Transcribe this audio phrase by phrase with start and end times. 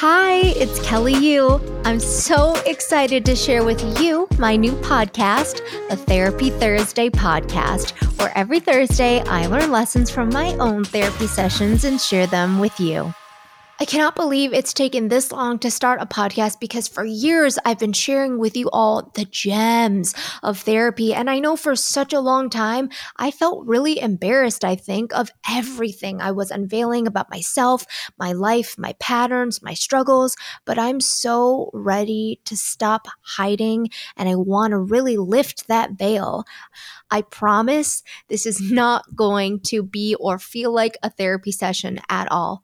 [0.00, 1.60] Hi, it's Kelly Yu.
[1.84, 8.32] I'm so excited to share with you my new podcast, the Therapy Thursday podcast, where
[8.34, 13.12] every Thursday I learn lessons from my own therapy sessions and share them with you.
[13.82, 17.78] I cannot believe it's taken this long to start a podcast because for years I've
[17.78, 21.14] been sharing with you all the gems of therapy.
[21.14, 25.30] And I know for such a long time, I felt really embarrassed, I think, of
[25.48, 27.86] everything I was unveiling about myself,
[28.18, 30.36] my life, my patterns, my struggles.
[30.66, 36.44] But I'm so ready to stop hiding and I want to really lift that veil.
[37.10, 42.30] I promise this is not going to be or feel like a therapy session at
[42.30, 42.62] all.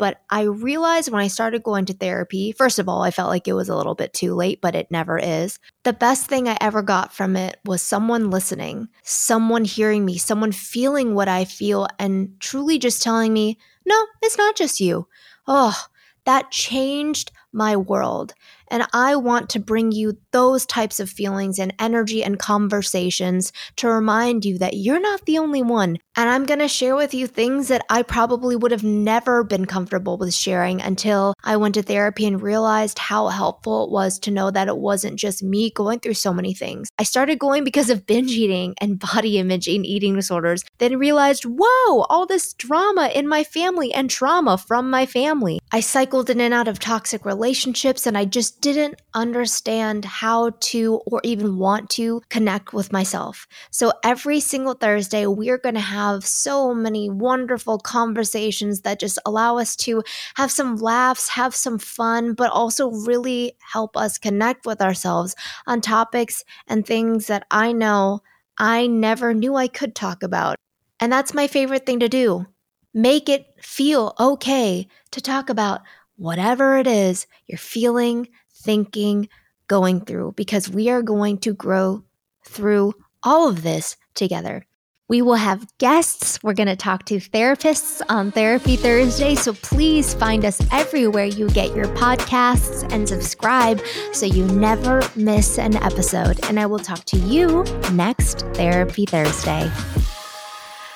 [0.00, 3.46] But I realized when I started going to therapy, first of all, I felt like
[3.46, 5.58] it was a little bit too late, but it never is.
[5.82, 10.52] The best thing I ever got from it was someone listening, someone hearing me, someone
[10.52, 15.06] feeling what I feel, and truly just telling me, no, it's not just you.
[15.46, 15.78] Oh,
[16.24, 18.32] that changed my world.
[18.70, 23.88] And I want to bring you those types of feelings and energy and conversations to
[23.88, 25.98] remind you that you're not the only one.
[26.16, 29.64] And I'm going to share with you things that I probably would have never been
[29.64, 34.30] comfortable with sharing until I went to therapy and realized how helpful it was to
[34.30, 36.88] know that it wasn't just me going through so many things.
[36.98, 41.44] I started going because of binge eating and body image and eating disorders, then realized,
[41.44, 45.60] whoa, all this drama in my family and trauma from my family.
[45.72, 51.00] I cycled in and out of toxic relationships and I just didn't understand how to
[51.06, 53.46] or even want to connect with myself.
[53.70, 59.58] So every single Thursday, we're going to have so many wonderful conversations that just allow
[59.58, 60.02] us to
[60.34, 65.34] have some laughs, have some fun, but also really help us connect with ourselves
[65.66, 68.20] on topics and things that I know
[68.58, 70.56] I never knew I could talk about.
[71.00, 72.46] And that's my favorite thing to do.
[72.92, 75.80] Make it feel okay to talk about
[76.16, 78.28] whatever it is you're feeling,
[78.60, 79.28] thinking,
[79.68, 82.04] going through, because we are going to grow
[82.46, 84.66] through all of this together.
[85.10, 86.40] We will have guests.
[86.40, 89.34] We're going to talk to therapists on Therapy Thursday.
[89.34, 93.80] So please find us everywhere you get your podcasts and subscribe
[94.12, 96.38] so you never miss an episode.
[96.44, 99.68] And I will talk to you next Therapy Thursday.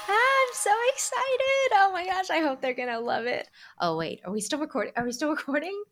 [0.09, 1.73] I'm so excited.
[1.73, 2.31] Oh my gosh.
[2.31, 3.49] I hope they're going to love it.
[3.81, 4.21] Oh, wait.
[4.25, 4.93] Are we still recording?
[4.95, 5.83] Are we still recording?